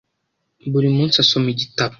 [0.71, 1.89] Buri munsi asoma igitabo.